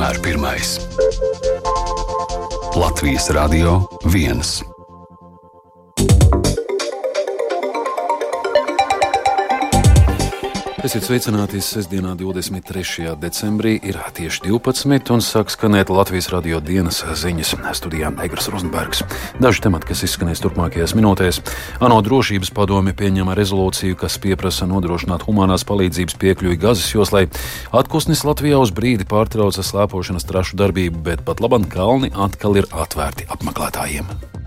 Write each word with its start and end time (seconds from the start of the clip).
vienmēr 0.00 0.20
pirmais. 0.24 0.80
Latvijas 2.74 3.28
Radio 3.36 3.82
1. 4.08 4.69
Esiet 10.80 11.04
sveicināti 11.04 11.58
sestdienā, 11.60 12.14
23. 12.16 13.10
decembrī, 13.20 13.74
ir 13.84 13.98
tieši 14.16 14.46
12. 14.46 15.12
un 15.12 15.20
sāk 15.20 15.52
skanēt 15.52 15.92
Latvijas 15.92 16.30
radio 16.32 16.56
dienas 16.64 17.02
ziņas 17.04 17.52
studijā 17.76 18.08
Eigars 18.24 18.48
Rozenbergs. 18.48 19.02
Daži 19.44 19.60
temati, 19.66 19.90
kas 19.90 20.06
izskanēs 20.08 20.40
turpmākajās 20.40 20.96
minūtēs. 20.96 21.42
ANO 21.84 22.00
drošības 22.06 22.54
padome 22.56 22.96
pieņema 22.96 23.36
rezolūciju, 23.36 24.00
kas 24.00 24.16
pieprasa 24.24 24.64
nodrošināt 24.72 25.28
humanās 25.28 25.68
palīdzības 25.68 26.16
piekļuvi 26.16 26.56
Gazas 26.64 26.88
joslai. 26.96 27.26
Atpūsnis 27.76 28.24
Latvijā 28.24 28.64
uz 28.64 28.72
brīdi 28.72 29.04
pārtrauca 29.04 29.60
slēpošanas 29.60 30.24
trašu 30.24 30.56
darbību, 30.64 31.04
bet 31.12 31.28
pat 31.28 31.44
labam 31.44 31.68
kalni 31.68 32.08
atkal 32.16 32.56
ir 32.56 32.72
atvērti 32.72 33.28
apmeklētājiem. 33.28 34.39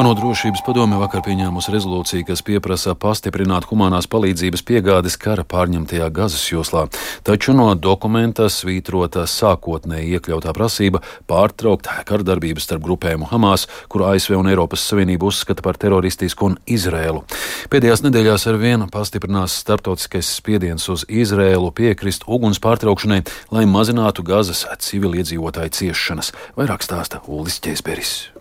ANO 0.00 0.14
drošības 0.16 0.62
padome 0.64 0.96
vakar 0.96 1.20
pieņēmusi 1.26 1.74
rezolūciju, 1.74 2.24
kas 2.30 2.40
pieprasa 2.46 2.94
pastiprināt 2.96 3.66
humanās 3.68 4.06
palīdzības 4.08 4.62
piegādes 4.64 5.18
kara 5.20 5.44
pārņemtajā 5.44 6.06
Gazas 6.16 6.46
joslā, 6.48 6.86
taču 7.26 7.52
no 7.52 7.66
dokumenta 7.76 8.46
svītrota 8.48 9.26
sākotnēji 9.28 10.16
iekļautā 10.16 10.56
prasība 10.56 11.02
pārtraukt 11.28 11.90
kardarbības 12.08 12.70
starp 12.70 12.86
grupējumu 12.88 13.28
Hamas, 13.28 13.66
kuru 13.92 14.08
ASV 14.14 14.38
un 14.40 14.48
Eiropas 14.54 14.88
Savienība 14.88 15.28
uzskata 15.28 15.60
par 15.68 15.76
teroristisku 15.76 16.48
un 16.48 16.56
Izrēlu. 16.64 17.26
Pēdējās 17.68 18.06
nedēļās 18.08 18.48
ar 18.48 18.60
vienu 18.64 18.88
pastiprinās 18.88 19.60
starptautiskais 19.66 20.32
spiediens 20.40 20.88
uz 20.88 21.04
Izrēlu 21.12 21.74
piekrist 21.76 22.24
uguns 22.24 22.62
pārtraukšanai, 22.64 23.26
lai 23.52 23.68
mazinātu 23.68 24.24
Gazas 24.24 24.64
civiliedzīvotāju 24.80 25.76
ciešanas, 25.82 26.32
vairāk 26.56 26.88
stāsta 26.88 27.20
Uldis 27.28 27.60
Čēsberis. 27.60 28.39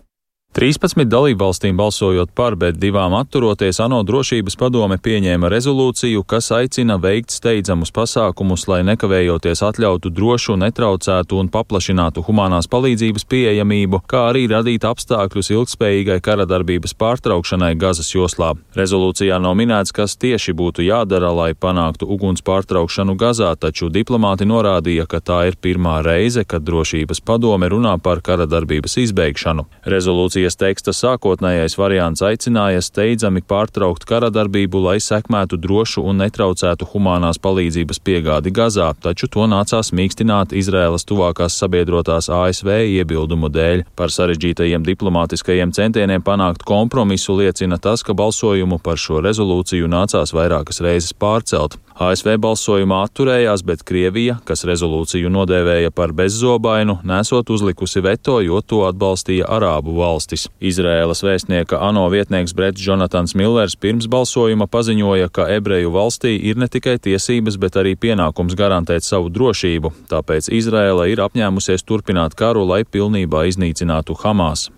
13 0.50 1.06
dalībvalstīm 1.06 1.78
balsojot 1.78 2.32
par, 2.34 2.56
bet 2.58 2.80
divām 2.82 3.14
atturoties, 3.14 3.78
ANO 3.86 4.00
drošības 4.02 4.56
padome 4.58 4.96
pieņēma 4.98 5.46
rezolūciju, 5.54 6.24
kas 6.26 6.48
aicina 6.58 6.96
veikt 6.98 7.30
steidzamus 7.36 7.92
pasākumus, 7.94 8.64
lai 8.66 8.80
nekavējoties 8.88 9.62
atļautu 9.68 10.10
drošu, 10.10 10.56
netraucētu 10.58 11.38
un 11.38 11.52
paplašinātu 11.54 12.24
humanās 12.26 12.66
palīdzības 12.66 13.28
pieejamību, 13.30 14.00
kā 14.10 14.24
arī 14.32 14.48
radīt 14.50 14.88
apstākļus 14.90 15.52
ilgspējīgai 15.54 16.18
kara 16.26 16.50
darbības 16.50 16.98
pārtraukšanai 16.98 17.76
Gazas 17.78 18.10
joslā. 18.16 18.56
Rezolūcijā 18.74 19.38
nav 19.38 19.54
minēts, 19.62 19.94
kas 19.94 20.18
tieši 20.18 20.58
būtu 20.58 20.88
jādara, 20.88 21.30
lai 21.30 21.52
panāktu 21.54 22.10
uguns 22.10 22.42
pārtraukšanu 22.42 23.14
Gazā, 23.22 23.54
taču 23.54 23.92
diplomāti 23.94 24.50
norādīja, 24.50 25.06
ka 25.06 25.22
tā 25.22 25.44
ir 25.52 25.62
pirmā 25.62 26.00
reize, 26.02 26.42
kad 26.42 26.66
drošības 26.66 27.22
padome 27.22 27.70
runā 27.70 28.00
par 28.02 28.26
kara 28.26 28.50
darbības 28.50 28.98
izbeigšanu. 29.06 29.70
Rezolūcija 29.86 30.39
Rezolūcijas 30.40 30.56
teksta 30.56 30.94
sākotnējais 30.96 31.74
variants 31.76 32.22
aicināja 32.24 32.80
steidzami 32.80 33.42
pārtraukt 33.44 34.06
kara 34.08 34.30
darbību, 34.32 34.80
lai 34.86 35.00
sekmētu 35.04 35.58
drošu 35.60 36.04
un 36.08 36.22
netraucētu 36.24 36.88
humanās 36.94 37.42
palīdzības 37.44 38.00
piegādi 38.00 38.54
Gazā, 38.56 38.94
taču 39.04 39.28
to 39.28 39.50
nācās 39.52 39.92
mīkstināt 39.92 40.56
Izrēlas 40.56 41.04
tuvākās 41.04 41.60
sabiedrotās 41.60 42.30
ASV 42.32 42.72
iebildumu 43.02 43.52
dēļ. 43.52 43.84
Par 44.00 44.16
sarežģītajiem 44.16 44.88
diplomātiskajiem 44.88 45.76
centieniem 45.76 46.24
panākt 46.24 46.64
kompromisu 46.64 47.36
liecina 47.42 47.76
tas, 47.76 48.00
ka 48.00 48.16
balsojumu 48.16 48.80
par 48.80 48.96
šo 48.96 49.20
rezolūciju 49.26 49.92
nācās 49.92 50.32
vairākas 50.32 50.80
reizes 50.86 51.12
pārcelt. 51.12 51.76
ASV 52.00 52.38
balsojumā 52.40 53.02
atturējās, 53.10 53.60
bet 53.68 53.82
Krievija, 53.84 54.38
kas 54.48 54.64
rezolūciju 54.64 55.28
nodēvēja 55.36 55.92
par 55.92 56.14
bezzobainu, 56.16 56.96
nesot 57.04 57.52
uzlikusi 57.52 58.00
veto, 58.06 58.38
jo 58.40 58.62
to 58.64 58.86
atbalstīja 58.88 59.50
Arābu 59.52 59.98
valstis. 59.98 60.48
Izrēlas 60.64 61.26
vēstnieka 61.28 61.82
ANO 61.90 62.06
vietnieks 62.14 62.56
Brets 62.56 62.86
Jonatans 62.88 63.36
Millers 63.36 63.76
pirms 63.76 64.08
balsojuma 64.08 64.70
paziņoja, 64.72 65.28
ka 65.28 65.50
ebreju 65.58 65.92
valstī 65.92 66.38
ir 66.40 66.56
ne 66.56 66.72
tikai 66.72 66.96
tiesības, 67.04 67.60
bet 67.60 67.76
arī 67.84 67.98
pienākums 68.00 68.56
garantēt 68.56 69.04
savu 69.04 69.28
drošību, 69.36 69.92
tāpēc 70.08 70.48
Izrēla 70.56 71.12
ir 71.12 71.20
apņēmusies 71.28 71.84
turpināt 71.84 72.40
karu, 72.40 72.64
lai 72.64 72.86
pilnībā 72.88 73.44
iznīcinātu 73.52 74.16
Hamas. 74.24 74.70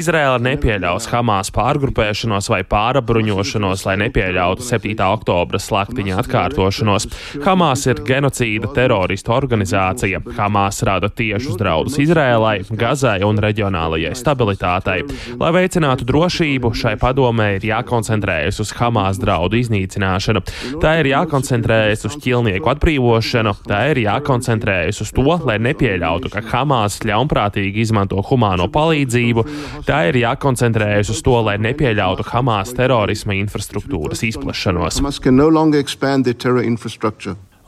Izraela 0.00 0.38
nepieļaus 0.40 1.10
Hamas 1.12 1.52
pārgrupēšanos 1.52 2.48
vai 2.52 2.62
pārabruņošanos, 2.68 3.86
lai 3.88 3.96
nepieļautu 4.04 4.64
7. 4.66 4.94
oktobra 5.06 5.60
slaktiņa 5.62 6.18
atkārtošanos. 6.22 7.08
Hamas 7.46 7.86
ir 7.88 8.02
genocīda 8.06 8.72
teroristu 8.76 9.32
organizācija. 9.34 10.20
Hamas 10.36 10.82
rada 10.86 11.08
tiešus 11.08 11.56
draudus 11.60 11.98
Izrēlai, 12.02 12.60
Gazai 12.78 13.20
un 13.26 13.40
reģionālajai 13.42 14.12
stabilitātei. 14.18 15.06
Lai 15.40 15.52
veicinātu 15.56 16.06
drošību, 16.08 16.72
šai 16.76 16.94
padomē 17.00 17.48
ir 17.56 17.68
jākoncentrējas 17.70 18.60
uz 18.64 18.74
Hamas 18.78 19.20
draudu 19.22 19.60
iznīcināšanu. 19.60 20.44
Tā 20.82 20.96
ir 21.00 21.12
jākoncentrējas 21.12 22.06
uz 22.08 22.18
ķilnieku 22.22 22.72
atbrīvošanu, 22.74 23.54
tā 23.68 23.82
ir 23.92 24.02
jākoncentrējas 24.04 25.02
uz 25.04 25.14
to, 25.16 25.26
lai 25.46 25.58
nepieļautu, 25.62 26.32
ka 26.32 26.44
Hamas 26.52 27.00
ļaunprātīgi 27.06 27.86
izmanto 27.86 28.20
humāno 28.28 28.68
palīdzību, 28.72 29.46
tā 29.88 30.04
ir 30.10 30.20
jākoncentrējas 30.22 31.12
uz 31.14 31.22
to, 31.24 31.38
lai 31.46 31.58
nepieļautu 31.62 32.26
Hamas 32.28 32.41
terorisma 32.76 33.36
infrastruktūras 33.38 34.24
izplešanos. 34.26 35.00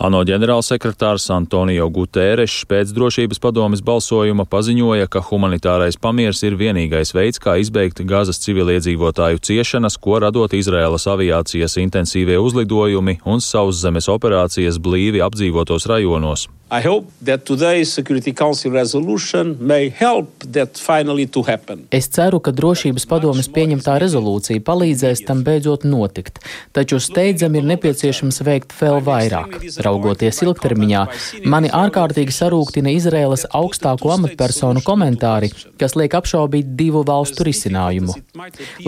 ANO 0.04 0.24
ģenerālsekretārs 0.26 1.28
Antonio 1.30 1.84
Guterres 1.94 2.56
pēc 2.66 2.90
drošības 2.96 3.38
padomes 3.38 3.82
balsojuma 3.86 4.42
paziņoja, 4.50 5.06
ka 5.06 5.22
humanitārais 5.22 5.94
pamiers 5.96 6.42
ir 6.42 6.56
vienīgais 6.58 7.14
veids, 7.14 7.38
kā 7.38 7.54
izbeigt 7.62 8.02
Gazas 8.02 8.42
civiliedzīvotāju 8.42 9.38
ciešanas, 9.46 9.96
ko 10.02 10.18
radot 10.24 10.56
Izraēlas 10.58 11.06
aviācijas 11.14 11.78
intensīvie 11.78 12.40
uzlidojumi 12.42 13.20
un 13.24 13.38
sauszemes 13.38 14.10
operācijas 14.10 14.82
blīvi 14.82 15.22
apdzīvotos 15.22 15.86
rajonos. 15.86 16.48
I 16.70 16.80
hope 16.80 17.12
that 17.22 17.44
today's 17.44 17.92
Security 17.92 18.32
Council 18.32 18.70
resolution 18.72 19.56
may 19.60 19.90
help 19.90 20.28
that 20.52 20.78
finally 20.78 21.26
to 21.26 21.42
happen. 21.42 21.84
Es 21.92 22.08
ceru, 22.08 22.40
ka 22.40 22.54
drošības 22.56 23.04
padomes 23.04 23.50
pieņemtā 23.52 23.98
rezolūcija 24.00 24.62
palīdzēs 24.64 25.26
tam 25.28 25.42
beidzot 25.44 25.84
notikt, 25.84 26.40
taču 26.72 26.96
steidzam 27.04 27.58
ir 27.60 27.66
nepieciešams 27.68 28.40
veikt 28.48 28.72
vēl 28.78 29.02
vairāk. 29.04 29.58
Raugoties 29.84 30.40
ilgtermiņā, 30.46 31.02
mani 31.52 31.68
ārkārtīgi 31.68 32.32
sarūktina 32.32 32.96
Izraēlas 32.96 33.44
augstāko 33.52 34.14
amatpersonu 34.16 34.80
komentāri, 34.88 35.52
kas 35.76 35.98
liek 36.00 36.16
apšaubīt 36.16 36.72
divu 36.80 37.04
valstu 37.04 37.44
risinājumu. 37.44 38.16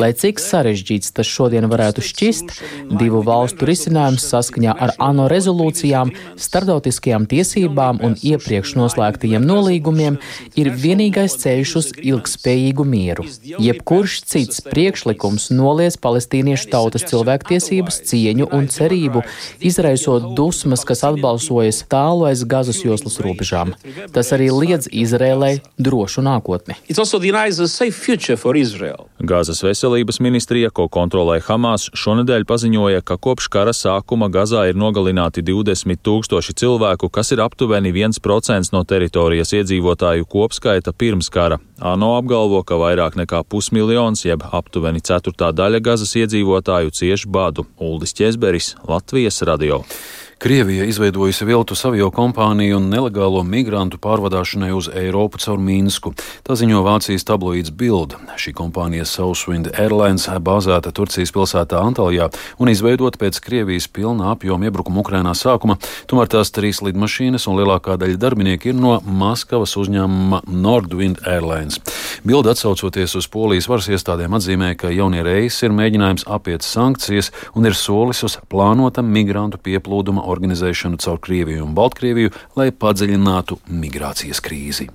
Lai 0.00 0.10
cik 0.16 0.40
sarežģīts 0.40 1.12
tas 1.20 1.28
šodien 1.28 1.68
varētu 1.68 2.00
šķist, 2.08 2.56
divu 2.96 3.20
valstu 3.20 3.68
risinājums 3.68 4.24
saskaņā 4.32 4.74
ar 4.80 4.96
ANO 4.96 5.28
rezolūcijām, 5.28 6.16
starptautiskajām 6.40 7.28
tiesībām, 7.28 7.65
tiesībām 7.66 8.00
un 8.04 8.14
iepriekš 8.16 8.74
noslēgtajiem 8.78 9.44
nolīgumiem 9.44 10.18
ir 10.56 10.70
vienīgais 10.70 11.36
ceļš 11.42 11.72
uz 11.76 11.88
ilgspējīgu 11.98 12.84
mieru. 12.84 13.24
Jebkurš 13.42 14.22
cits 14.24 14.62
priekšlikums 14.62 15.50
noliedz 15.50 15.96
palestīniešu 15.98 16.70
tautas 16.70 17.06
cilvēktiesības, 17.10 18.02
cieņu 18.06 18.48
un 18.52 18.68
cerību, 18.68 19.22
izraisot 19.60 20.34
dusmas, 20.36 20.84
kas 20.84 21.04
atbalsojas 21.04 21.84
tālu 21.90 22.26
aiz 22.30 22.44
Gazas 22.44 22.82
joslas 22.84 23.18
robežām. 23.20 23.74
Tas 24.12 24.32
arī 24.32 24.50
liedz 24.50 24.88
Izrēlai 24.90 25.60
drošu 25.78 26.22
nākotni. 26.22 26.76
Gazas 29.26 29.62
veselības 29.64 30.20
ministrija, 30.20 30.70
ko 30.70 30.88
kontrolē 30.92 31.40
Hamas, 31.42 31.88
šonadēļ 31.96 32.46
paziņoja, 32.46 33.02
ka 33.02 33.18
kopš 33.18 33.48
kara 33.50 33.74
sākuma 33.74 34.28
Gazā 34.32 34.66
ir 34.70 34.78
nogalināti 34.78 35.42
20 35.46 36.02
tūkstoši 36.04 36.54
cilvēku, 36.60 37.10
kas 37.12 37.32
ir 37.34 37.42
aptuveni 37.42 37.55
1% 37.64 38.72
no 38.72 38.82
teritorijas 38.84 39.52
iedzīvotāju 39.56 40.26
kopskaita 40.28 40.92
pirms 40.92 41.30
kara. 41.30 41.58
ANO 41.80 42.12
apgalvo, 42.18 42.62
ka 42.62 42.76
vairāk 42.76 43.16
nekā 43.16 43.42
pusmiljons, 43.48 44.24
jeb 44.24 44.44
aptuveni 44.52 45.00
ceturtā 45.00 45.52
daļa 45.52 45.80
Gazas 45.80 46.14
iedzīvotāju 46.16 46.92
cieš 46.92 47.26
badu. 47.26 47.66
Uldis 47.80 48.12
Česberis, 48.12 48.74
Latvijas 48.88 49.42
radio. 49.42 49.82
Krievija 50.38 50.84
izveidojusi 50.84 51.44
viltus 51.44 51.84
avio 51.88 52.10
kompāniju 52.12 52.76
un 52.76 52.90
nelegālo 52.92 53.40
migrantu 53.42 53.96
pārvadāšanai 53.96 54.68
uz 54.76 54.90
Eiropu 54.92 55.40
caur 55.40 55.56
Mīnsku. 55.56 56.12
Tā 56.44 56.52
ziņo 56.60 56.82
Vācijas 56.84 57.24
tabloīds 57.24 57.72
Bild. 57.72 58.18
Šī 58.36 58.52
kompānija 58.58 59.06
Southwind 59.08 59.70
Airlines 59.72 60.28
bāzēta 60.28 60.92
Turcijas 60.92 61.32
pilsētā 61.32 61.80
Antalijā 61.80 62.28
un 62.60 62.68
izveidota 62.68 63.16
pēc 63.22 63.40
Krievijas 63.40 63.88
pilna 63.88 64.34
apjoma 64.34 64.68
iebrukuma 64.68 65.00
Ukrainā 65.00 65.32
sākuma. 65.32 65.78
Tomēr 66.04 66.28
tās 66.36 66.52
trīs 66.52 66.82
lidmašīnas 66.84 67.48
un 67.48 67.56
lielākā 67.62 67.96
daļa 67.96 68.20
darbinieku 68.20 68.74
ir 68.74 68.76
no 68.76 68.98
Maskavas 69.08 69.72
uzņēmuma 69.80 70.44
Nordwind 70.52 71.24
Airlines. 71.24 71.80
Bilde 72.24 72.50
atsaucoties 72.52 73.16
uz 73.18 73.28
polijas 73.28 73.68
varas 73.68 73.88
iestādēm 73.92 74.36
atzīmē, 74.38 74.72
ka 74.80 74.92
jaunie 74.94 75.22
reisi 75.26 75.66
ir 75.66 75.74
mēģinājums 75.76 76.26
apiet 76.32 76.66
sankcijas 76.66 77.32
un 77.54 77.68
ir 77.68 77.76
solis 77.76 78.22
uz 78.26 78.38
plānota 78.50 79.04
migrantu 79.04 79.60
pieplūduma 79.62 80.24
organizēšanu 80.26 81.00
caur 81.02 81.20
Krieviju 81.22 81.66
un 81.66 81.74
Baltkrieviju, 81.76 82.32
lai 82.56 82.70
padziļinātu 82.72 83.60
migrācijas 83.68 84.42
krīzi. 84.44 84.88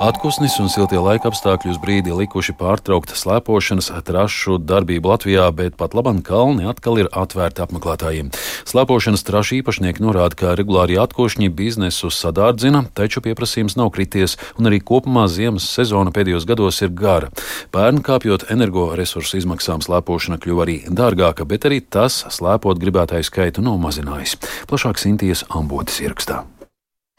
Atpūsnis 0.00 0.54
un 0.62 0.70
siltie 0.72 0.96
laika 0.96 1.28
apstākļi 1.28 1.74
uz 1.74 1.76
brīdi 1.76 2.14
likuši 2.16 2.54
pārtraukt 2.56 3.10
slēpošanas 3.12 3.90
trašu 4.06 4.54
darbību 4.64 5.10
Latvijā, 5.10 5.44
bet 5.52 5.74
pat 5.76 5.92
labam 5.92 6.22
kalni 6.24 6.64
atkal 6.64 7.02
ir 7.02 7.10
atvērti 7.12 7.60
apmeklētājiem. 7.60 8.30
Slēpošanas 8.64 9.26
trašu 9.28 9.58
īpašnieki 9.58 10.00
norāda, 10.00 10.38
ka 10.40 10.54
regulāri 10.56 10.96
atkošņi 11.02 11.50
biznesu 11.52 12.08
sadārdzina, 12.16 12.86
taču 12.96 13.20
pieprasījums 13.26 13.76
nav 13.76 13.90
krities, 13.92 14.38
un 14.56 14.70
arī 14.70 14.78
kopumā 14.80 15.26
ziemas 15.28 15.66
sezona 15.68 16.14
pēdējos 16.16 16.46
gados 16.48 16.80
ir 16.80 16.94
gara. 16.96 17.28
Pērn 17.68 18.00
kāpjot 18.06 18.46
energoresursu 18.54 19.36
izmaksām 19.42 19.84
slēpošana 19.84 20.40
kļuva 20.40 20.64
arī 20.64 20.78
dārgāka, 20.88 21.44
bet 21.44 21.68
arī 21.68 21.82
tas 21.84 22.22
slēpot 22.38 22.80
gribētāju 22.80 23.28
skaitu 23.28 23.66
nav 23.68 23.76
mazinājis. 23.84 24.38
Plašāk 24.72 24.96
Sintīs 24.96 25.44
ambotis 25.52 26.00
ierakstā. 26.00 26.40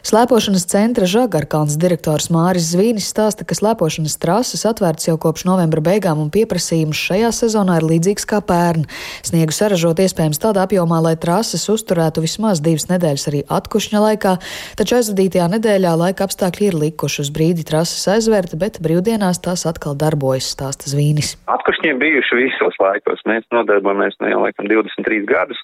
Slēpošanas 0.02 0.64
centra 0.66 1.06
Žagarkalns 1.06 1.76
direktors 1.78 2.32
Māris 2.34 2.72
Zvīnis 2.72 3.06
stāsta, 3.12 3.46
ka 3.46 3.54
slēpošanas 3.54 4.16
trases 4.18 4.64
atvērtas 4.66 5.06
jau 5.06 5.14
kopš 5.22 5.44
novembra 5.46 5.84
beigām 5.86 6.24
un 6.24 6.32
pieprasījums 6.34 6.98
šajā 6.98 7.30
sezonā 7.38 7.76
ir 7.78 7.86
līdzīgs 7.86 8.26
kā 8.26 8.40
pērn. 8.42 8.88
Sniegu 9.22 9.54
saražot 9.54 10.02
iespējams 10.02 10.42
tādā 10.42 10.64
apjomā, 10.66 11.04
lai 11.06 11.14
trases 11.22 11.68
uzturētu 11.70 12.24
vismaz 12.26 12.64
divas 12.66 12.88
nedēļas 12.90 13.28
arī 13.30 13.44
atkušņa 13.46 14.02
laikā, 14.08 14.34
taču 14.82 14.98
aizvadītajā 14.98 15.46
nedēļā 15.54 15.94
laika 16.02 16.26
apstākļi 16.26 16.72
ir 16.72 16.80
likuši 16.88 17.22
uz 17.22 17.30
brīdi 17.38 17.68
trases 17.70 18.02
aizvērta, 18.10 18.58
bet 18.58 18.82
brīvdienās 18.82 19.44
tās 19.46 19.68
atkal 19.70 19.94
darbojas, 19.94 20.50
stāsta 20.56 20.90
Zvīnis. 20.90 21.36
Atkušņiem 21.46 22.02
bijuši 22.02 22.42
visos 22.42 22.82
laikos. 22.82 23.22
Mēs 23.30 23.46
nodarbojamies 23.54 24.18
nu 24.18 24.34
jau 24.34 24.42
laikam 24.48 24.66
23 24.66 25.30
gadus 25.30 25.62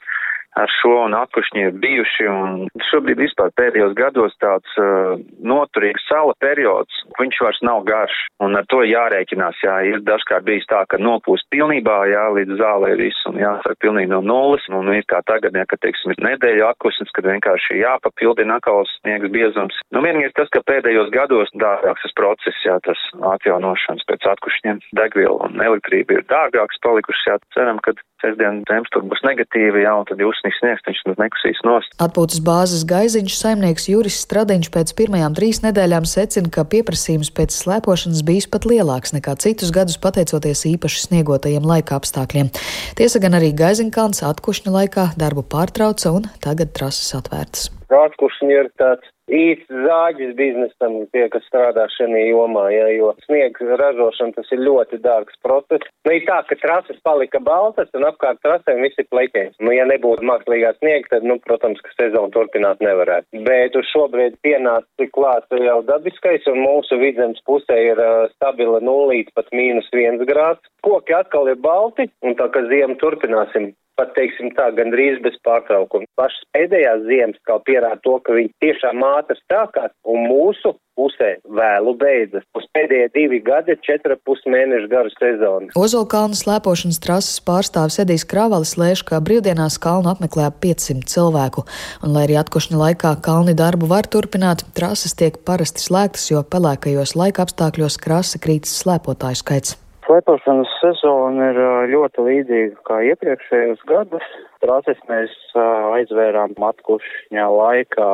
ar 0.57 0.71
šo 0.79 0.93
un 1.05 1.15
atkušņi 1.17 1.63
ir 1.67 1.77
bijuši. 1.83 2.27
Un 2.31 2.65
šobrīd 2.89 3.21
vispār 3.21 3.53
pēdējos 3.59 3.93
gados 3.97 4.35
tāds 4.41 4.79
uh, 4.81 5.19
noturīgs 5.45 6.07
sala 6.09 6.35
periods, 6.43 7.03
viņš 7.19 7.41
vairs 7.45 7.61
nav 7.67 7.85
garš. 7.87 8.17
Un 8.43 8.57
ar 8.57 8.65
to 8.71 8.81
jārēķinās. 8.85 9.61
Jā, 9.63 9.77
ir 9.89 10.01
dažkārt 10.07 10.45
bijis 10.47 10.67
tā, 10.69 10.83
ka 10.89 10.99
nopūst 11.01 11.47
pilnībā, 11.53 11.99
jā, 12.11 12.25
līdz 12.37 12.57
zālē 12.61 12.93
viss 12.99 13.29
un 13.29 13.39
jāsāk 13.41 13.79
pilnīgi 13.83 14.11
no 14.13 14.21
nulles. 14.25 14.65
Un 14.73 14.91
ir 14.93 15.05
kā 15.09 15.21
tagad, 15.29 15.55
jā, 15.57 15.65
ka, 15.69 15.79
teiksim, 15.85 16.13
ir 16.13 16.25
nedēļa 16.31 16.73
atkusnis, 16.73 17.13
kad 17.15 17.29
vienkārši 17.29 17.81
jāpapildina 17.81 18.59
atkal 18.59 18.85
sniegs 18.97 19.31
biezums. 19.33 19.77
Nu, 19.93 20.03
vienīgais 20.05 20.35
tas, 20.37 20.51
ka 20.53 20.63
pēdējos 20.67 21.13
gados 21.13 21.53
dārgāks 21.61 22.07
tas 22.07 22.15
process, 22.17 22.65
jā, 22.65 22.77
tas 22.85 22.99
atjaunošanas 23.33 24.05
pēc 24.07 24.27
atkušņiem, 24.33 24.81
degviela 24.97 25.49
un 25.49 25.63
elektrība 25.63 26.17
ir 26.17 26.27
dārgāks 26.31 26.79
palikušas, 26.85 27.25
jā, 27.27 27.37
ceram, 27.55 27.81
ka 27.83 27.95
sestdien 28.21 28.63
temperatūra 28.69 29.09
būs 29.11 29.23
negatīva, 29.25 29.81
jā, 29.83 29.93
un 29.99 30.07
tad 30.09 30.21
jūsnīgs 30.47 30.81
sniegs, 30.81 30.83
viņš 30.87 31.17
nekusīs 31.19 31.59
nost. 31.65 31.93
Atpūtas 31.99 32.41
bāzes 32.43 32.85
gaiziņš 32.87 33.37
saimnieks 33.37 33.87
Juris 33.89 34.19
Stradiņš 34.23 34.69
pēc 34.71 34.93
pirmajām 34.97 35.35
trīs 35.35 35.61
nedēļām 35.63 36.05
secina, 36.05 36.49
ka 36.49 36.65
pieprasījums 36.65 37.31
pēc 37.31 37.55
slēpošanas 37.55 38.23
bijis 38.23 38.47
pat 38.47 38.65
lielāks 38.65 39.13
nekā 39.13 39.35
citus 39.39 39.71
gadus 39.71 39.97
pateicoties 39.97 40.65
īpaši 40.73 41.07
sniegotajiem 41.07 41.65
laika 41.67 41.97
apstākļiem. 41.99 42.51
Tiesa 42.97 43.19
gan 43.19 43.37
arī 43.37 43.53
gaiziņkalns 43.57 44.23
atkušņa 44.23 44.71
laikā 44.71 45.09
darbu 45.17 45.43
pārtrauca 45.43 46.13
un 46.15 46.29
tagad 46.43 46.73
trases 46.73 47.13
atvērtas. 47.17 47.71
Atkušņi 47.87 48.51
ir 48.51 48.67
tāds 48.79 49.07
īsts 49.31 49.71
zāģis 49.71 50.33
biznesam, 50.35 50.97
tie, 51.11 51.27
kas 51.31 51.43
strādā 51.47 51.85
šajā 51.91 52.23
jomā, 52.29 52.67
ja, 52.71 52.87
jo 52.95 53.13
sniegs 53.25 53.63
ražošana 53.79 54.35
tas 54.35 54.51
ir 54.55 54.63
ļoti 54.63 54.99
dārgs 55.03 55.39
process. 55.43 55.87
Nu, 56.07 56.13
ir 56.15 56.25
tā, 56.27 56.41
ka 56.47 56.57
trases 56.59 56.99
palika 57.03 57.39
baltas 57.43 57.91
un 57.95 58.07
apkārt 58.07 58.39
trasēm 58.43 58.83
visi 58.83 59.07
pleķēs. 59.07 59.55
Nu, 59.63 59.73
ja 59.75 59.87
nebūtu 59.87 60.27
mākslīgā 60.27 60.73
sniega, 60.77 61.11
tad, 61.15 61.27
nu, 61.27 61.39
protams, 61.43 61.81
ka 61.83 61.95
sezonu 61.95 62.31
turpināt 62.35 62.83
nevarētu. 62.83 63.43
Bet 63.47 63.75
uz 63.79 63.87
šobrīd 63.93 64.39
pienāca 64.43 65.09
klāt 65.15 65.47
jau 65.51 65.79
dabiskais 65.87 66.47
un 66.51 66.63
mūsu 66.63 66.99
vidzemes 67.01 67.43
pusē 67.47 67.79
ir 67.91 68.03
uh, 68.03 68.27
stabila 68.35 68.83
nulīte 68.83 69.35
pat 69.35 69.51
mīnus 69.55 69.91
viens 69.95 70.23
grāds. 70.27 70.63
Koki 70.87 71.15
atkal 71.15 71.51
ir 71.51 71.59
balti 71.59 72.07
un 72.23 72.35
tā, 72.39 72.47
ka 72.51 72.63
ziemu 72.71 72.99
turpināsim 73.01 73.73
pat 73.97 74.13
teiksim 74.17 74.51
tā, 74.57 74.69
gandrīz 74.77 75.21
bez 75.25 75.37
pārtraukuma. 75.47 76.07
Pašas 76.19 76.43
pēdējās 76.55 77.05
ziemas 77.09 77.39
kā 77.47 77.59
pierāda 77.67 77.99
to, 78.05 78.17
ka 78.23 78.35
viņi 78.37 78.53
tiešām 78.63 79.05
ātri 79.05 79.37
stākās 79.41 79.93
un 80.07 80.27
mūsu 80.29 80.75
pusē 80.97 81.35
vēlu 81.59 81.93
beidzas. 82.01 82.45
Uz 82.57 82.65
pēdējie 82.73 83.09
divi 83.13 83.39
gadi 83.45 83.75
ir 83.75 83.81
četra 83.85 84.17
pus 84.25 84.41
mēnešu 84.49 84.89
garu 84.91 85.13
sezona. 85.13 85.69
Ozolkalnu 85.77 86.37
slēpošanas 86.37 87.01
trases 87.03 87.41
pārstāvis 87.45 87.99
Edijs 88.01 88.25
Kravalis 88.29 88.75
lēš, 88.81 89.05
ka 89.07 89.21
brīvdienās 89.23 89.77
kalnu 89.83 90.11
apmeklē 90.13 90.49
ap 90.49 90.61
500 90.63 91.05
cilvēku, 91.13 91.67
un 92.03 92.17
lai 92.17 92.25
arī 92.27 92.39
atkošņa 92.41 92.81
laikā 92.83 93.15
kalni 93.25 93.57
darbu 93.57 93.89
var 93.93 94.09
turpināt, 94.09 94.65
trases 94.77 95.13
tiek 95.17 95.37
parasti 95.47 95.85
slēgtas, 95.85 96.29
jo 96.33 96.41
pelēkajos 96.41 97.17
laika 97.19 97.45
apstākļos 97.45 98.01
krasi 98.01 98.41
krītas 98.41 98.79
slēpotāju 98.81 99.45
skaits. 99.45 99.77
Slēpošanas 100.07 100.69
sezona 100.79 101.49
ir 101.51 101.57
ļoti 101.91 102.23
līdzīga 102.23 102.83
kā 102.87 103.01
iepriekšējos 103.09 103.81
gadus. 103.89 104.27
Trases 104.63 105.01
mēs 105.09 105.33
aizvērām 105.59 106.53
atkušņā 106.63 107.47
laikā 107.51 108.07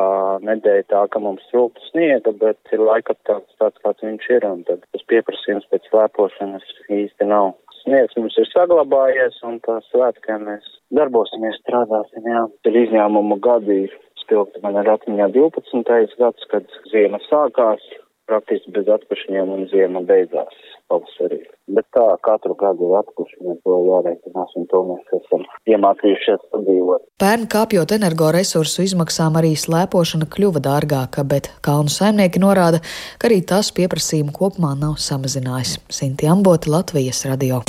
nedēļa 0.48 0.88
tā, 0.90 1.04
ka 1.14 1.22
mums 1.22 1.46
trūkst 1.52 1.92
sniega, 1.92 2.34
bet 2.42 2.74
ir 2.74 2.82
laika 2.82 3.14
tāds, 3.30 3.46
tāds 3.62 3.78
kāds 3.86 4.02
viņš 4.02 4.26
ir, 4.34 4.48
un 4.50 4.64
tad 4.66 4.82
tas 4.90 5.06
pieprasījums 5.14 5.70
pēc 5.70 5.86
slēpošanas 5.92 6.66
īsti 6.98 7.30
nav. 7.30 7.54
Sniegs 7.84 8.18
mums 8.18 8.42
ir 8.42 8.50
saglabājies, 8.50 9.38
un 9.46 9.62
tā 9.62 9.78
svētkā 9.92 10.40
mēs 10.42 10.66
darbosimies, 10.98 11.62
strādāsim, 11.62 12.26
jā. 12.26 12.48
Ir 12.72 12.80
izņēmumu 12.88 13.38
gadi, 13.44 13.84
spilgti 14.24 14.66
man 14.66 14.82
ir 14.82 14.90
atmiņā 14.96 15.30
12. 15.36 16.18
gads, 16.18 16.50
kad 16.50 16.80
ziema 16.90 17.22
sākās, 17.30 17.86
praktiski 18.30 18.72
bez 18.76 18.90
atkušņiem 18.96 19.52
un 19.56 19.66
ziema 19.72 20.02
beidzās 20.08 20.56
pavasarī. 20.92 21.42
Bet 21.74 21.88
tā 21.96 22.04
katru 22.28 22.56
gadu 22.60 22.90
ir 22.90 22.98
atkušņi, 23.00 23.56
to 23.64 23.78
jārēķinās 23.88 24.56
un 24.60 24.68
to 24.72 24.82
mēs 24.90 25.14
esam 25.18 25.46
iemācījušies 25.70 26.44
sadzīvot. 26.52 27.06
Pērn 27.24 27.48
kāpjot 27.54 27.96
energoresursu 27.98 28.86
izmaksām 28.88 29.40
arī 29.40 29.54
slēpošana 29.60 30.28
kļuva 30.34 30.64
dārgāka, 30.64 31.24
bet 31.28 31.52
kalnu 31.66 31.94
saimnieki 31.94 32.44
norāda, 32.44 32.84
ka 33.18 33.32
arī 33.32 33.42
tas 33.54 33.72
pieprasījumu 33.76 34.36
kopumā 34.36 34.76
nav 34.80 35.00
samazinājis. 35.02 35.80
Sinti 36.02 36.30
Amboti, 36.30 36.74
Latvijas 36.74 37.24
radio. 37.30 37.64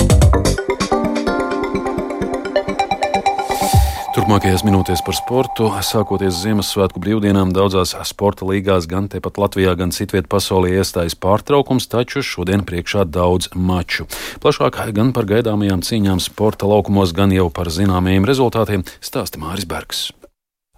Turpmākajās 4.35 4.65
minūtēs 4.67 5.01
par 5.07 5.15
sportu. 5.15 5.67
Sākoties 5.87 6.41
Ziemassvētku 6.43 6.99
brīvdienām, 6.99 7.53
daudzās 7.55 7.93
sporta 8.11 8.43
līgās, 8.49 8.89
gan 8.91 9.07
tepat 9.07 9.39
Latvijā, 9.39 9.77
gan 9.79 9.95
citviet 9.95 10.27
pasaulē 10.27 10.73
iestājas 10.81 11.15
pārtraukums, 11.15 11.87
taču 11.87 12.19
šodien 12.19 12.67
priekšā 12.67 13.07
daudz 13.07 13.53
maču. 13.55 14.09
Plašāk 14.43 14.81
gan 14.99 15.15
par 15.15 15.31
gaidāmajām 15.31 15.87
cīņām 15.87 16.19
sporta 16.19 16.67
laukumos, 16.67 17.15
gan 17.15 17.31
jau 17.31 17.47
par 17.47 17.71
zināmajiem 17.71 18.27
rezultātiem 18.27 18.83
stāsta 18.99 19.39
Māris 19.39 19.71
Bergs. 19.71 20.09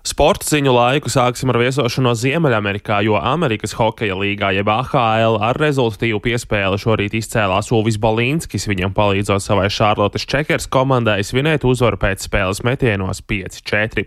Sporta 0.07 0.47
ziņu 0.47 0.71
laiku 0.71 1.11
sāksim 1.11 1.51
ar 1.51 1.57
viesošanos 1.59 2.21
Ziemeļamerikā, 2.21 3.01
jo 3.03 3.17
Amerikas 3.19 3.73
hokeja 3.75 4.15
līgā, 4.15 4.53
jeb 4.55 4.69
AHL, 4.71 5.35
ar 5.43 5.59
rezultatīvu 5.59 6.21
piespēli 6.23 6.79
šorīt 6.79 7.17
izcēlās 7.19 7.73
Ulvis 7.75 7.99
Balīnskis, 7.99 8.69
viņam 8.71 8.95
palīdzot 8.95 9.43
savai 9.43 9.65
Šarlotes 9.67 10.23
Čekers 10.31 10.69
komandai 10.71 11.25
svinēt 11.27 11.67
uzvaru 11.67 11.99
pēc 11.99 12.23
spēles 12.29 12.63
metienos 12.63 13.19
5-4. 13.27 14.05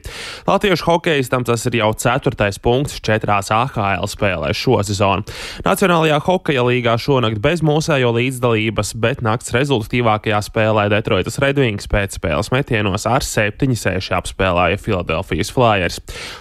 Latviešu 0.47 0.87
hokejistam 0.87 1.43
tas 1.43 1.67
ir 1.67 1.75
jau 1.81 1.91
ceturtais 1.99 2.61
punkts 2.63 3.03
četrās 3.03 3.51
AHL 3.51 4.07
spēlēs 4.07 4.55
šo 4.55 4.79
sezonu. 4.87 5.27
Nacionālajā 5.67 6.21
hokeja 6.29 6.63
līgā 6.63 6.95
šonakt 6.95 7.43
bez 7.43 7.59
mūsējo 7.59 8.13
līdzdalības, 8.15 8.93
bet 9.03 9.19
nakts 9.27 9.51
rezultatīvākajā 9.57 10.39
spēlē 10.47 10.87
Detroitas 10.95 11.41
Redwings 11.43 11.91
pēc 11.91 12.21
spēles 12.21 12.53
metienos 12.55 13.03
ar 13.03 13.27
7-6 13.27 14.15
apspēlēja 14.15 14.79
Filadelfijas 14.79 15.51
Flyers. 15.51 15.88
Lakers. 15.89 15.99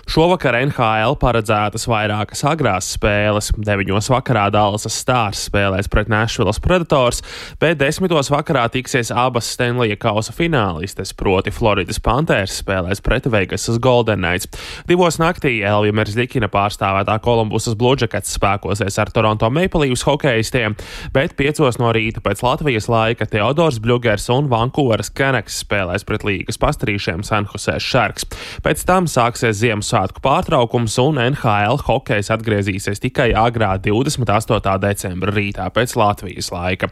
Šovakar 0.09 0.57
NHL 0.57 1.17
paredzētas 1.21 1.87
vairākas 1.88 2.43
agrās 2.49 2.88
spēles. 2.97 3.50
9. 3.57 3.93
vakarā 4.09 4.49
Dallasas 4.52 4.97
Stars 4.97 5.49
spēlēs 5.49 5.88
pret 5.88 6.09
Nashvillas 6.09 6.61
Predators, 6.61 7.23
bet 7.61 7.78
10. 7.78 8.09
vakarā 8.09 8.69
tiksies 8.73 9.11
abas 9.12 9.49
Stanley 9.52 9.97
kausa 9.97 10.33
finālistes, 10.33 11.12
proti 11.12 11.50
Floridas 11.50 12.00
Panthers 12.00 12.62
spēlēs 12.62 13.02
pret 13.05 13.28
Vegasas 13.28 13.78
Golden 13.78 14.23
Knights. 14.23 14.49
Divos 14.88 15.19
naktī 15.21 15.61
Elvija 15.62 15.93
Merzlikina 15.93 16.49
pārstāvētā 16.49 17.19
Kolumbusas 17.21 17.76
Bludžekats 17.78 18.33
spēkosies 18.38 18.99
ar 18.99 19.12
Toronto 19.12 19.50
Maple 19.50 19.87
Leafs 19.87 20.07
hokeistiem, 20.09 20.76
bet 21.12 21.37
5 21.38 21.78
no 21.83 21.93
rīta 21.93 22.25
pēc 22.25 22.43
Latvijas 22.43 22.88
laika 22.88 23.28
Teodors 23.28 23.81
Bļugers 23.85 24.31
un 24.35 24.49
Vankūveras 24.50 25.12
Keneks 25.12 25.61
spēlēs 25.64 26.07
pret 26.09 26.25
līgas 26.25 26.59
pastrīšiem 26.61 27.23
San 27.26 27.47
Jose 27.52 27.76
Sharks. 27.83 28.26
Pēc 28.64 28.85
tam 28.88 29.09
sāks 29.11 29.38
sāksies 29.38 29.61
Ziemassvētku 29.62 30.23
pārtraukums 30.23 30.97
un 30.99 31.18
NHL 31.23 31.78
hokejs 31.87 32.30
atgriezīsies 32.35 32.99
tikai 32.99 33.30
agrā 33.38 33.76
28. 33.78 34.73
decembra 34.83 35.33
rītā 35.35 35.68
pēc 35.75 35.95
Latvijas 35.99 36.50
laika. 36.50 36.88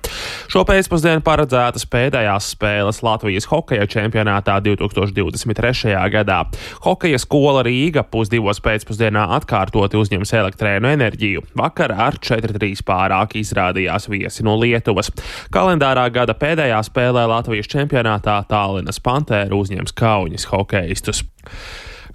Šo 0.52 0.62
pēcpusdienu 0.68 1.24
paredzētas 1.26 1.86
pēdējās 1.90 2.52
spēles 2.54 3.02
Latvijas 3.02 3.48
hokeja 3.50 3.86
čempionātā 3.90 4.60
2023. 4.62 5.94
gadā. 6.12 6.44
Hokeja 6.84 7.18
skola 7.18 7.64
Rīga 7.66 8.04
pusdivos 8.06 8.62
pēcpusdienā 8.62 9.26
atkārtoti 9.40 9.98
uzņems 9.98 10.34
elektrēnu 10.42 10.92
enerģiju. 10.92 11.42
Vakar 11.58 11.96
ar 11.96 12.20
4-3 12.22 12.84
pārāk 12.86 13.34
izrādījās 13.40 14.06
viesi 14.12 14.46
no 14.46 14.54
Lietuvas. 14.60 15.10
Kalendārā 15.54 16.06
gada 16.14 16.36
pēdējā 16.38 16.78
spēlē 16.86 17.26
Latvijas 17.32 17.72
čempionātā 17.74 18.38
Tālinas 18.46 19.02
Pantēra 19.02 19.58
uzņems 19.58 19.96
Kaunis 19.98 20.46
hokeistus. 20.52 21.24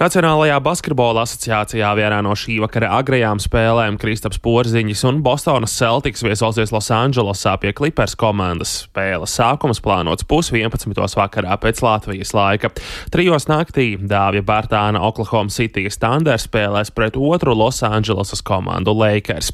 Nacionālajā 0.02 0.56
basketbola 0.66 1.22
asociācijā 1.28 1.92
vienā 1.94 2.24
no 2.26 2.32
šī 2.34 2.56
vakara 2.64 2.88
agrajām 2.98 3.38
spēlēm 3.38 4.00
Kristaps 4.02 4.40
Porziņš 4.42 5.04
un 5.06 5.20
Bostonas 5.22 5.76
Celtics 5.78 6.26
viesosies 6.26 6.74
Losandželosā 6.74 7.54
pie 7.62 7.70
Clippers 7.78 8.18
komandas. 8.18 8.72
Spēles 8.88 9.36
sākums 9.38 9.78
plānots 9.86 10.26
pus 10.26 10.50
11. 10.50 10.98
vakarā 10.98 11.54
pēc 11.62 11.84
Latvijas 11.86 12.34
laika. 12.34 12.74
Trijos 13.14 13.46
naktī 13.46 13.92
Dāvija 14.02 14.42
Bērtāna 14.48 15.06
Oklahoma 15.06 15.54
City 15.54 15.86
Thunder 15.94 16.42
spēlēs 16.42 16.90
pret 16.98 17.14
otru 17.14 17.54
Losandželosas 17.62 18.42
komandu 18.42 18.98
Lakers. 18.98 19.54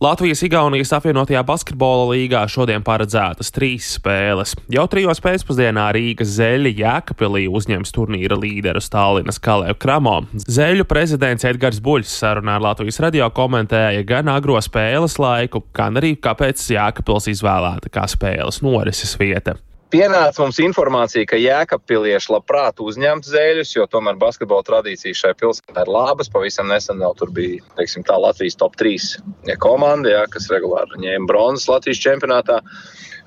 Latvijas-Igaunijas 0.00 0.94
apvienotajā 0.96 1.42
basketbola 1.44 2.06
līgā 2.14 2.40
šodien 2.48 2.80
paredzētas 2.80 3.52
trīs 3.52 3.90
spēles. 3.98 4.54
Jau 4.72 4.86
trijos 4.88 5.20
pēcpusdienā 5.20 5.90
Rīgas 5.92 6.32
zeļi 6.38 6.72
Jēkabpilī 6.78 7.42
uzņems 7.52 7.92
turnīra 7.92 8.38
līderu 8.40 8.80
Stālinas 8.80 9.36
Kalēju 9.44 9.76
Kramo. 9.76 10.16
Zeļu 10.32 10.88
prezidents 10.88 11.44
Edgars 11.44 11.84
Buļs 11.84 12.16
sarunā 12.22 12.56
ar 12.56 12.64
Latvijas 12.70 13.02
radio 13.04 13.28
komentēja 13.28 14.00
gan 14.08 14.32
agro 14.32 14.56
spēles 14.64 15.20
laiku, 15.20 15.66
gan 15.76 16.00
arī 16.00 16.14
kāpēc 16.16 16.64
Jēkabpils 16.78 17.28
izvēlēta 17.36 17.92
kā 17.92 18.08
spēles 18.08 18.64
norises 18.64 19.18
vieta. 19.20 19.60
Pienāca 19.90 20.44
mums 20.44 20.60
informācija, 20.62 21.26
ka 21.26 21.38
jēkabpilieši 21.40 22.30
labprāt 22.30 22.78
uzņemt 22.84 23.26
zēļus, 23.26 23.72
jo 23.74 23.88
tomēr 23.90 24.20
basketbola 24.20 24.62
tradīcija 24.68 25.18
šai 25.18 25.32
pilsētā 25.40 25.82
ir 25.82 25.90
labas. 25.90 26.30
Pavisam 26.30 26.70
nesen 26.70 27.02
vēl 27.02 27.16
tur 27.18 27.32
bija 27.34 27.58
teiksim, 27.80 28.04
tā 28.06 28.14
Latvijas 28.22 28.58
top 28.60 28.78
3 28.78 29.56
komanda, 29.58 30.12
jā, 30.14 30.22
kas 30.30 30.46
regulāri 30.52 31.02
ņēma 31.02 31.26
bronzas 31.26 31.66
Latvijas 31.72 32.02
čempionātā. 32.04 32.60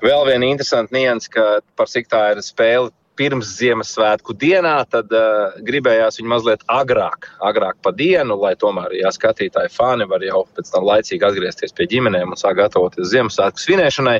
Vēl 0.04 0.24
viena 0.30 0.48
interesanta 0.48 0.96
nianses, 0.96 1.28
ka 1.36 1.60
par 1.76 1.92
cik 1.92 2.08
tā 2.08 2.30
ir 2.32 2.40
spēle 2.44 2.88
pirms 3.18 3.52
Ziemassvētku 3.60 4.34
dienā, 4.40 4.74
tad 4.90 5.12
uh, 5.14 5.54
gribējās 5.68 6.18
viņu 6.18 6.32
mazliet 6.32 6.64
agrāk, 6.72 7.28
agrāk 7.44 7.78
pa 7.84 7.92
dienu, 7.94 8.36
lai 8.40 8.54
tomēr, 8.58 8.96
ja 8.98 9.12
skatītāji 9.14 9.70
fani 9.74 10.08
var 10.10 10.24
jau 10.24 10.42
pēc 10.56 10.72
tam 10.72 10.88
laicīgi 10.88 11.28
atgriezties 11.28 11.76
pie 11.76 11.86
ģimenēm 11.92 12.34
un 12.34 12.40
sāk 12.40 12.58
gatavoties 12.58 13.12
Ziemassvētku 13.12 13.62
svinēšanai. 13.62 14.18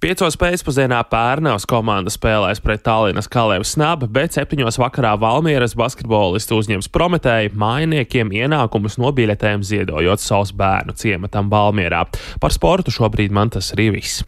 Piecos 0.00 0.32
pēcpusdienā 0.40 0.96
Pērnavas 1.12 1.66
komanda 1.68 2.08
spēlēs 2.08 2.62
pret 2.64 2.80
Tallinas 2.86 3.26
Kalēvas 3.28 3.74
snabu, 3.74 4.06
bet 4.08 4.32
septiņos 4.32 4.78
vakarā 4.80 5.10
Valmieras 5.20 5.74
basketbolisti 5.76 6.54
uzņems 6.56 6.86
Prometēju 6.88 7.50
mainiekiem 7.60 8.32
ienākumus 8.32 8.96
no 8.96 9.10
biļetēm 9.12 9.60
ziedojot 9.60 10.22
savus 10.24 10.54
bērnu 10.56 10.94
ciematam 10.96 11.50
Valmierā. 11.52 12.06
Par 12.40 12.56
sportu 12.56 12.94
šobrīd 12.96 13.34
man 13.36 13.52
tas 13.52 13.74
arī 13.74 13.90
viss. 13.98 14.24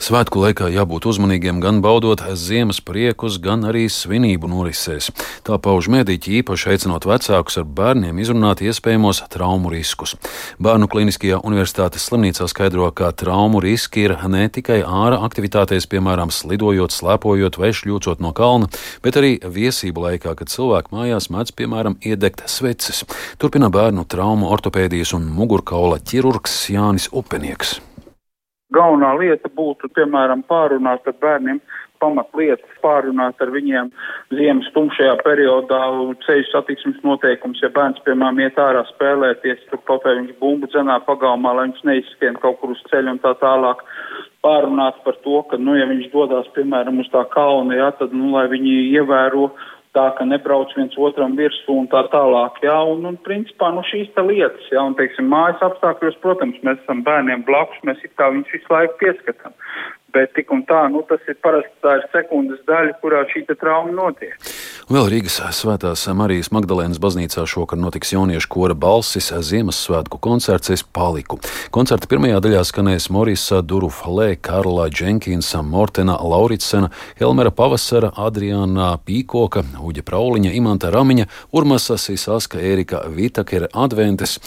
Svētku 0.00 0.40
laikā 0.40 0.70
jābūt 0.72 1.10
uzmanīgiem 1.12 1.60
gan 1.60 1.82
baudot 1.84 2.24
ziemas 2.32 2.80
priekus, 2.80 3.36
gan 3.44 3.68
arī 3.68 3.90
svinību 3.92 4.48
norisēs. 4.48 5.10
Tā 5.44 5.60
pauž 5.60 5.90
mēdīķi 5.92 6.38
īpaši 6.40 6.72
aicinot 6.72 7.04
vecākus 7.04 7.60
ar 7.60 7.68
bērniem 7.68 8.24
izrunāt 8.24 8.64
iespējamos 8.64 9.20
traumu 9.28 9.68
riskus. 9.76 10.16
Bērnu 10.56 10.88
Kliniskajā 10.88 11.44
universitātes 11.44 12.08
slimnīcā 12.08 12.48
skaidro, 12.48 12.88
ka 12.96 13.12
traumu 13.12 13.60
riski 13.60 14.08
ir 14.08 14.16
ne 14.32 14.48
tikai 14.48 14.80
ārā, 14.80 15.09
māra 15.10 15.26
aktivitātēs, 15.26 15.88
piemēram, 15.90 16.30
slidojot, 16.30 16.94
slēpojot 16.94 17.58
vai 17.58 17.72
šļūcot 17.74 18.20
no 18.22 18.30
kalna, 18.36 18.68
bet 19.02 19.18
arī 19.18 19.32
viesību 19.42 20.04
laikā, 20.06 20.36
kad 20.38 20.52
cilvēki 20.52 20.94
mājās 20.94 21.30
mēdz, 21.34 21.54
piemēram, 21.58 21.98
iedegt 22.06 22.44
sveces. 22.46 23.02
Turpina 23.42 23.72
bērnu 23.74 24.06
traumu 24.06 24.52
ortopēdijas 24.54 25.16
un 25.18 25.26
mugurkaula 25.34 25.98
ķirurgs 25.98 26.62
Jānis 26.70 27.10
Upenieks. 27.10 27.80
Galvenā 28.70 29.16
lieta 29.18 29.50
būtu, 29.50 29.90
piemēram, 29.98 30.44
pārunāt 30.46 31.02
ar 31.10 31.16
bērniem 31.18 31.58
pamatlietas, 32.00 32.78
pārunāt 32.84 33.42
ar 33.42 33.50
viņiem 33.50 33.90
ziemas 34.38 34.70
tumšajā 34.76 35.16
periodā 35.26 35.80
ceļu 36.22 36.46
satiksmes 36.52 37.02
noteikums. 37.02 37.58
Ja 37.64 37.72
bērns, 37.74 37.98
piemēram, 38.06 38.38
iet 38.46 38.62
ārā 38.62 38.86
spēlēties, 38.94 39.66
tad 39.72 39.82
kaut 39.90 40.06
kā 40.06 40.14
viņš 40.20 40.38
bumbu 40.38 40.70
dzenā 40.70 41.00
pagalmā, 41.08 41.56
lai 41.58 41.66
viņš 41.68 41.82
neizskrien 41.90 42.38
kaut 42.40 42.62
kur 42.62 42.76
uz 42.76 42.80
ceļa 42.92 43.16
un 43.16 43.20
tā 43.26 43.34
tālāk 43.42 43.82
pārunāts 44.44 45.02
par 45.04 45.18
to, 45.24 45.42
ka, 45.50 45.58
nu, 45.60 45.76
ja 45.78 45.88
viņš 45.90 46.08
dodas, 46.14 46.48
piemēram, 46.56 47.02
uz 47.02 47.10
tā 47.12 47.24
kalna, 47.34 47.76
jā, 47.76 47.90
tad, 47.98 48.14
nu, 48.16 48.32
lai 48.34 48.46
viņi 48.52 48.76
ievēro 48.96 49.50
tā, 49.96 50.06
ka 50.16 50.24
nebrauc 50.26 50.70
viens 50.76 50.94
otram 51.02 51.34
virsū 51.38 51.74
un 51.82 51.88
tā 51.90 52.04
tālāk, 52.12 52.60
jā, 52.64 52.76
un, 52.92 53.04
un 53.10 53.18
principā, 53.26 53.72
nu, 53.74 53.82
šīs 53.90 54.12
te 54.14 54.24
lietas, 54.26 54.68
jā, 54.72 54.82
un, 54.82 54.94
teiksim, 54.98 55.28
mājas 55.32 55.62
apstākļos, 55.66 56.20
protams, 56.22 56.60
mēs 56.66 56.78
esam 56.84 57.02
bērniem 57.06 57.42
blakus, 57.48 57.80
mēs 57.88 58.02
it 58.06 58.14
kā 58.20 58.30
viņus 58.32 58.54
visu 58.54 58.74
laiku 58.74 59.00
pieskatām, 59.02 59.56
bet 60.14 60.34
tik 60.36 60.50
un 60.54 60.64
tā, 60.68 60.84
nu, 60.92 61.02
tas 61.08 61.22
ir 61.30 61.38
parasti 61.42 61.72
tā 61.84 61.96
ir 61.98 62.06
sekundes 62.14 62.60
daļa, 62.68 62.96
kurā 63.02 63.24
šī 63.30 63.46
trauma 63.54 63.92
notiek. 63.94 64.36
Vēl 64.90 65.06
Rīgas 65.06 65.38
Svētās 65.54 66.02
Marijas 66.18 66.50
Magdalēnas 66.50 66.98
baznīcā 67.02 67.44
šokar 67.46 67.78
notiks 67.78 68.10
jauniešu 68.10 68.48
kora 68.50 68.74
balsis 68.74 69.30
Ziemassvētku 69.30 70.18
koncerts 70.18 70.72
Es 70.74 70.82
paliku. 70.82 71.38
Koncerta 71.70 72.08
pirmajā 72.10 72.40
daļā 72.42 72.62
skanēs 72.66 73.06
Morisa 73.14 73.60
Durufalē, 73.62 74.34
Karla 74.42 74.88
Dženkinsa, 74.90 75.62
Mortena 75.62 76.16
Lauritsena, 76.18 76.90
Helmera 77.20 77.52
Pavasara, 77.54 78.10
Adriana 78.18 78.96
Pīkoka, 79.06 79.62
Uģa 79.78 80.02
Prauliņa, 80.06 80.50
Imanta 80.58 80.90
Ramiņa, 80.90 81.28
Urmasa 81.54 81.98
Sisaska, 81.98 82.58
Erika 82.58 83.04
Vitakere 83.14 83.70
Adventes 83.70 84.38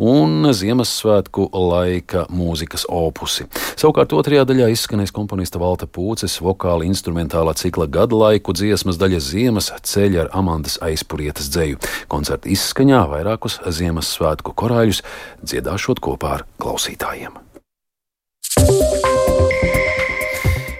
un 0.00 0.48
Ziemassvētku 0.56 1.50
laika 1.52 2.24
mūzikas 2.32 2.86
opusi. 2.88 3.50
Savukārt 3.76 4.16
otrajā 4.16 4.46
daļā 4.48 4.70
izskanēs 4.72 5.09
komponista 5.16 5.60
Valta 5.62 5.88
Pūces 5.90 6.38
vokāla 6.44 6.86
instrumentālā 6.88 7.56
cikla 7.58 7.88
gadlaiku 7.90 8.54
dziesmas 8.56 9.00
daļa 9.00 9.20
Ziemas 9.24 9.72
ceļa 9.82 10.24
ar 10.24 10.32
Amandas 10.40 10.78
aizpurietas 10.84 11.50
dzēju. 11.52 11.82
Koncerta 12.12 12.50
izskaņā 12.52 13.04
vairākus 13.10 13.60
Ziemassvētku 13.66 14.56
korāļus 14.56 15.04
dziedāšot 15.44 16.02
kopā 16.04 16.40
ar 16.40 16.48
klausītājiem. 16.62 17.49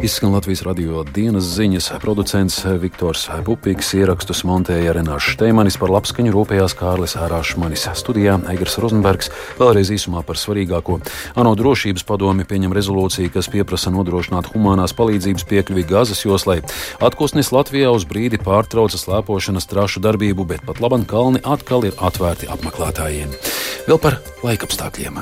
Izskan 0.03 0.33
Latvijas 0.33 0.63
radio 0.65 1.03
dienas 1.05 1.45
ziņas. 1.45 1.91
Producents 2.01 2.63
Viktors 2.81 3.27
Pupīks 3.45 3.91
ierakstus 3.99 4.41
montēja 4.49 4.95
Renāšu 4.97 5.35
Šteimanis 5.35 5.77
par 5.77 5.93
labskaņu 5.93 6.33
rūpējās 6.33 6.75
Kārlis 6.79 7.19
Ārāšmanis. 7.21 7.85
Studijā 8.01 8.39
Eigars 8.49 8.79
Rozenbergs 8.81 9.29
vēlreiz 9.61 9.93
īsumā 9.93 10.23
par 10.25 10.41
svarīgāko. 10.41 11.03
ANO 11.37 11.53
drošības 11.61 12.07
padomi 12.09 12.49
pieņem 12.49 12.73
rezolūciju, 12.73 13.33
kas 13.35 13.51
pieprasa 13.53 13.93
nodrošināt 13.93 14.49
humanās 14.55 14.97
palīdzības 14.97 15.45
piekļuvi 15.53 15.85
Gazas 15.93 16.25
joslai. 16.25 16.63
Atkosnis 17.05 17.53
Latvijā 17.53 17.93
uz 17.93 18.09
brīdi 18.09 18.41
pārtrauca 18.41 18.97
slēpošanas 18.97 19.69
trašu 19.69 20.01
darbību, 20.01 20.49
bet 20.49 20.65
pat 20.65 20.81
laban 20.81 21.05
kalni 21.05 21.45
atkal 21.45 21.85
ir 21.85 21.99
atvērti 22.01 22.49
apmeklētājiem. 22.49 23.37
Vēl 23.85 24.01
par 24.01 24.23
laikapstākļiem. 24.47 25.21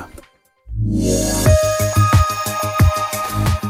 Yeah. 0.79 1.68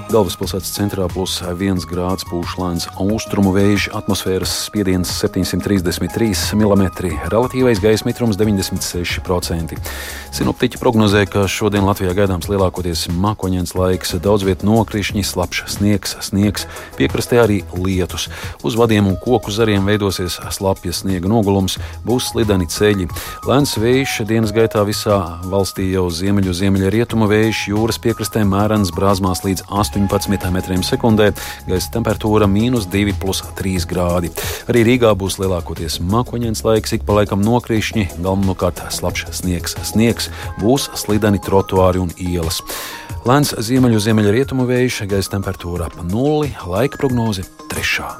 Galvaspilsētas 0.10 0.72
centrā 0.74 1.06
plus 1.06 1.36
1 1.46 1.84
grāds 1.86 2.26
pūšlēns 2.26 2.88
austrumu 2.98 3.52
vējš, 3.54 3.92
atmosfēras 3.94 4.50
spiediens 4.66 5.12
733 5.22 6.56
mm, 6.58 6.88
relatīvais 7.30 7.78
gaisa 7.84 8.08
mitrums 8.08 8.40
96%. 8.40 9.78
Sinoptiķi 10.34 10.82
prognozē, 10.82 11.22
ka 11.30 11.44
šodien 11.46 11.86
Latvijā 11.86 12.16
gaidāms 12.18 12.50
lielākoties 12.50 13.06
mākoņdienas 13.22 13.76
laiks, 13.78 14.16
daudz 14.18 14.48
vietā 14.48 14.66
nokrišņi, 14.66 15.22
slapjš 15.30 15.62
sniegs, 15.76 16.18
sniegs, 16.26 16.66
piekrastē 16.98 17.44
arī 17.44 17.60
lietus. 17.78 18.32
Uz 18.66 18.80
vadiem 18.82 19.12
un 19.12 19.18
koku 19.22 19.54
zariem 19.54 19.86
veidosies 19.86 20.40
slapjas 20.58 21.04
sniega 21.04 21.30
nogulums, 21.30 21.78
būs 22.08 22.32
slideni 22.34 22.66
ceļi. 22.66 23.06
Lēns 23.46 23.78
vējš 23.78 24.24
dienas 24.30 24.58
gaitā 24.58 24.82
visā 24.90 25.22
valstī 25.46 25.92
jau 25.94 26.08
ziemeļu, 26.10 26.58
ziemeļa 26.64 26.94
rietumu 26.98 27.30
vējš, 27.30 27.64
jūras 27.76 28.02
piekrastē 28.02 28.42
mērens 28.50 28.94
brāzmās 28.96 29.46
līdz 29.46 29.68
8. 29.70 29.99
18 30.08 30.52
metriem 30.54 30.84
sekundē, 30.86 31.34
gaisa 31.68 31.92
temperatūra- 31.92 32.48
mīnus 32.56 32.88
2,3 32.88 33.86
grādi. 33.90 34.32
Arī 34.70 34.86
Rīgā 34.86 35.12
būs 35.16 35.40
lielākoties 35.42 36.00
mākoņdienas 36.00 36.64
laiks, 36.64 36.94
ik 36.94 37.06
pa 37.06 37.14
laikam 37.14 37.44
nokrīšņi, 37.44 38.22
galvenokārt 38.22 38.92
slapjš 38.92 39.26
sniegs. 39.32 39.76
Sniegs 39.84 40.30
būs 40.60 40.90
slideni 40.96 41.40
trotuāri 41.40 42.00
un 42.00 42.12
ielas. 42.18 42.62
Lēns 43.26 43.54
ziemeļu 43.54 44.00
ziemeļrietumu 44.00 44.66
vējš, 44.66 45.08
gaisa 45.10 45.36
temperatūra 45.36 45.88
ap 45.88 46.04
nulli, 46.04 46.56
laika 46.66 46.98
prognoze 46.98 47.44
trešā. 47.68 48.16